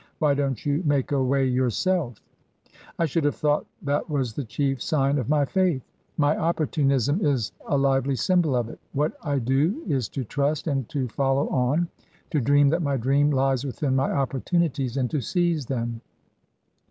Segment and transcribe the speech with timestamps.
[0.17, 2.17] Why don't you make a way yourself?'*
[2.59, 5.83] *' I should have thought that was the chief sign of my faith.
[6.17, 8.79] My opportunism is a lively symbol of it.
[8.93, 11.87] What I do is to trust, and to follow on:
[12.31, 16.01] to dream that my dream lies within my opportunities, and to seize them."